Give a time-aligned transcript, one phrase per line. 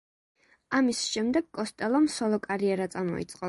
[0.77, 3.39] ამის შემდეგ კოსტელომ სოლო კარიერა წამოიწყო.